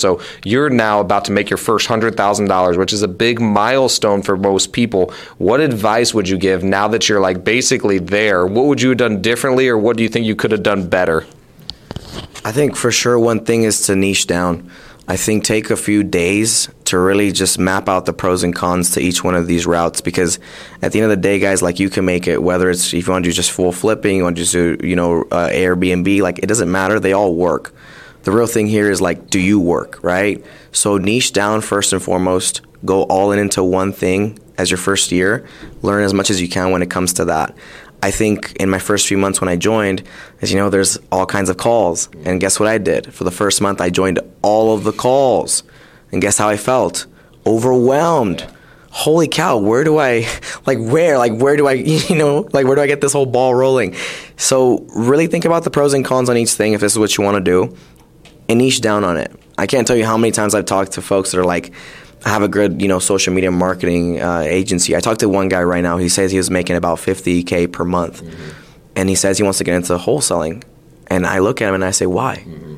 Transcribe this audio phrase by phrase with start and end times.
[0.00, 4.36] So you're now about to make your first $100,000, which is a big milestone for
[4.36, 5.12] most people.
[5.38, 8.46] What advice would you give now that you're like basically there?
[8.46, 10.88] What would you have done differently or what do you think you could have done
[10.88, 11.26] better?
[12.44, 14.70] I think for sure one thing is to niche down.
[15.08, 18.92] I think take a few days to really just map out the pros and cons
[18.92, 20.38] to each one of these routes because
[20.80, 23.04] at the end of the day, guys, like you can make it whether it's if
[23.08, 25.48] you want to do just full flipping, you want to just do you know uh,
[25.48, 27.00] Airbnb, like it doesn't matter.
[27.00, 27.74] They all work.
[28.28, 30.44] The real thing here is like, do you work right?
[30.70, 32.60] So niche down first and foremost.
[32.84, 35.48] Go all in into one thing as your first year.
[35.80, 37.56] Learn as much as you can when it comes to that.
[38.02, 40.02] I think in my first few months when I joined,
[40.42, 42.10] as you know, there's all kinds of calls.
[42.26, 43.14] And guess what I did?
[43.14, 45.62] For the first month, I joined all of the calls.
[46.12, 47.06] And guess how I felt?
[47.46, 48.46] Overwhelmed.
[48.90, 50.26] Holy cow, where do I,
[50.66, 51.72] like, where, like, where do I,
[52.10, 53.94] you know, like, where do I get this whole ball rolling?
[54.36, 57.16] So, really think about the pros and cons on each thing if this is what
[57.16, 57.74] you want to do
[58.48, 59.32] and niche down on it.
[59.56, 61.72] I can't tell you how many times I've talked to folks that are like,
[62.24, 64.96] I have a good, you know, social media marketing uh, agency.
[64.96, 65.98] I talked to one guy right now.
[65.98, 68.50] He says he was making about 50k per month, mm-hmm.
[68.96, 70.64] and he says he wants to get into wholesaling.
[71.06, 72.36] And I look at him and I say, why?
[72.36, 72.76] Mm-hmm.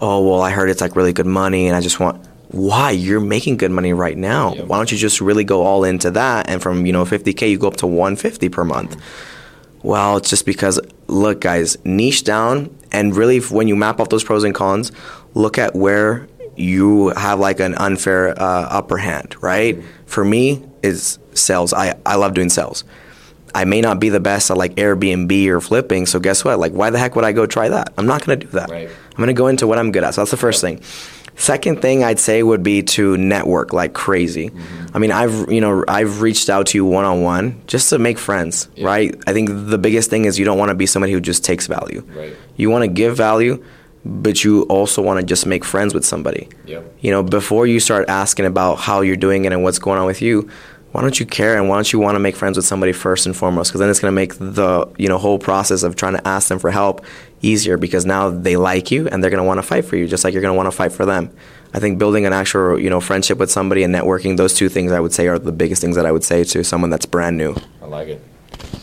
[0.00, 2.26] Oh, well, I heard it's like really good money, and I just want.
[2.48, 2.90] Why?
[2.90, 4.54] You're making good money right now.
[4.54, 4.66] Yep.
[4.66, 6.48] Why don't you just really go all into that?
[6.48, 8.96] And from you know 50k, you go up to 150 per month.
[8.96, 9.88] Mm-hmm.
[9.88, 14.24] Well, it's just because look, guys, niche down and really when you map off those
[14.24, 14.92] pros and cons,
[15.34, 19.76] look at where you have like an unfair uh, upper hand, right?
[19.76, 20.06] Mm-hmm.
[20.06, 21.72] For me, is sales.
[21.72, 22.84] I, I love doing sales.
[23.54, 26.58] I may not be the best at like Airbnb or flipping, so guess what?
[26.58, 27.92] Like, why the heck would I go try that?
[27.98, 28.70] I'm not going to do that.
[28.70, 28.88] Right.
[28.88, 30.14] I'm going to go into what I'm good at.
[30.14, 30.78] So that's the first yep.
[30.78, 30.84] thing.
[31.36, 34.50] Second thing I'd say would be to network like crazy.
[34.50, 34.79] Mm-hmm.
[34.92, 37.98] I mean, I've you know I've reached out to you one on one just to
[37.98, 38.86] make friends, yeah.
[38.86, 39.14] right?
[39.26, 41.66] I think the biggest thing is you don't want to be somebody who just takes
[41.66, 42.04] value.
[42.08, 42.36] Right.
[42.56, 43.64] You want to give value,
[44.04, 46.48] but you also want to just make friends with somebody.
[46.66, 46.96] Yep.
[47.00, 50.06] You know, before you start asking about how you're doing it and what's going on
[50.06, 50.50] with you,
[50.92, 53.26] why don't you care and why don't you want to make friends with somebody first
[53.26, 53.70] and foremost?
[53.70, 56.48] Because then it's going to make the you know whole process of trying to ask
[56.48, 57.04] them for help
[57.42, 60.06] easier because now they like you and they're going to want to fight for you
[60.06, 61.30] just like you're going to want to fight for them.
[61.72, 64.90] I think building an actual you know friendship with somebody and networking those two things
[64.90, 67.36] I would say are the biggest things that I would say to someone that's brand
[67.38, 67.54] new.
[67.80, 68.22] I like it.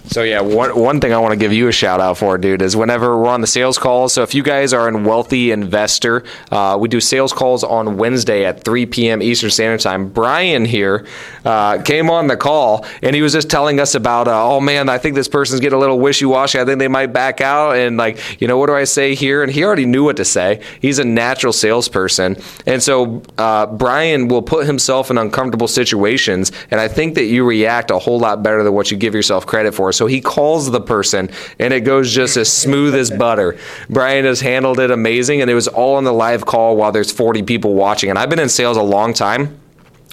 [0.10, 2.62] So yeah, one one thing I want to give you a shout out for, dude,
[2.62, 4.14] is whenever we're on the sales calls.
[4.14, 8.46] So if you guys are a wealthy investor, uh, we do sales calls on Wednesday
[8.46, 9.22] at 3 p.m.
[9.22, 10.08] Eastern Standard Time.
[10.08, 11.06] Brian here
[11.44, 14.88] uh, came on the call and he was just telling us about, uh, oh man,
[14.88, 16.58] I think this person's getting a little wishy washy.
[16.60, 19.44] I think they might back out, and like, you know, what do I say here?
[19.44, 20.62] And he already knew what to say.
[20.82, 26.80] He's a natural salesperson, and so uh, Brian will put himself in uncomfortable situations, and
[26.80, 29.74] I think that you react a whole lot better than what you give yourself credit
[29.74, 29.92] for.
[29.98, 33.58] So he calls the person, and it goes just as smooth as butter.
[33.90, 37.12] Brian has handled it amazing, and it was all on the live call while there's
[37.12, 38.10] 40 people watching.
[38.10, 39.60] And I've been in sales a long time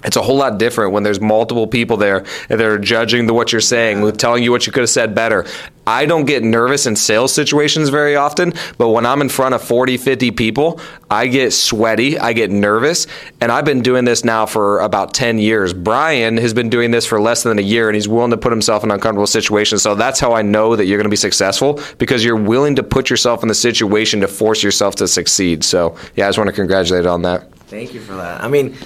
[0.04, 3.52] it's a whole lot different when there's multiple people there that are judging the, what
[3.52, 5.46] you're saying, telling you what you could have said better.
[5.86, 9.62] I don't get nervous in sales situations very often, but when I'm in front of
[9.62, 10.80] 40, 50 people,
[11.10, 13.06] I get sweaty, I get nervous,
[13.40, 15.72] and I've been doing this now for about 10 years.
[15.72, 18.52] Brian has been doing this for less than a year, and he's willing to put
[18.52, 19.82] himself in uncomfortable situations.
[19.82, 22.82] So that's how I know that you're going to be successful because you're willing to
[22.82, 25.64] put yourself in the situation to force yourself to succeed.
[25.64, 27.50] So, yeah, I just want to congratulate on that.
[27.66, 28.42] Thank you for that.
[28.42, 28.76] I mean,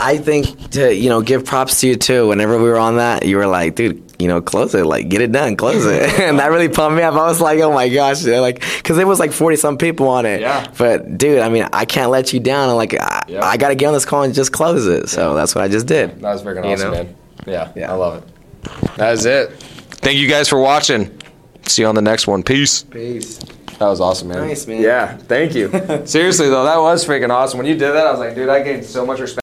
[0.00, 2.28] I think to you know give props to you too.
[2.28, 5.20] Whenever we were on that, you were like, dude, you know, close it, like get
[5.20, 7.14] it done, close it, and that really pumped me up.
[7.14, 10.24] I was like, oh my gosh, like because it was like forty some people on
[10.24, 10.40] it.
[10.40, 10.72] Yeah.
[10.78, 12.70] But dude, I mean, I can't let you down.
[12.70, 13.44] I'm like, I, yeah.
[13.44, 15.08] I got to get on this call and just close it.
[15.08, 15.34] So yeah.
[15.34, 16.20] that's what I just did.
[16.20, 17.04] That was freaking awesome, know?
[17.04, 17.16] man.
[17.46, 18.96] Yeah, yeah, I love it.
[18.96, 19.52] That is it.
[19.52, 21.18] Thank you guys for watching.
[21.66, 22.42] See you on the next one.
[22.42, 22.82] Peace.
[22.84, 23.38] Peace.
[23.80, 24.46] That was awesome, man.
[24.46, 24.82] Nice, man.
[24.82, 25.70] Yeah, thank you.
[26.04, 27.56] Seriously, though, that was freaking awesome.
[27.56, 29.38] When you did that, I was like, dude, I gained so much respect.